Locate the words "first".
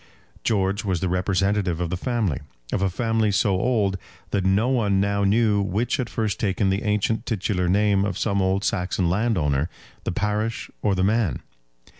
6.09-6.39